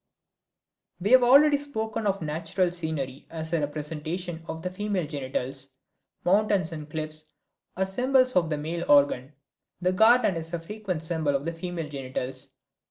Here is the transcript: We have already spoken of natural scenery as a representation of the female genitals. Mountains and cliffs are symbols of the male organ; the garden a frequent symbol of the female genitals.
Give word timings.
We 0.99 1.11
have 1.11 1.21
already 1.21 1.57
spoken 1.57 2.07
of 2.07 2.23
natural 2.23 2.71
scenery 2.71 3.27
as 3.29 3.53
a 3.53 3.59
representation 3.59 4.43
of 4.47 4.63
the 4.63 4.71
female 4.71 5.05
genitals. 5.05 5.67
Mountains 6.25 6.71
and 6.71 6.89
cliffs 6.89 7.25
are 7.77 7.85
symbols 7.85 8.35
of 8.35 8.49
the 8.49 8.57
male 8.57 8.83
organ; 8.91 9.33
the 9.79 9.91
garden 9.93 10.37
a 10.37 10.43
frequent 10.59 11.03
symbol 11.03 11.35
of 11.35 11.45
the 11.45 11.53
female 11.53 11.87
genitals. 11.87 12.47